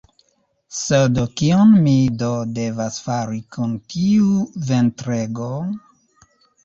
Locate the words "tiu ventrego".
3.95-5.55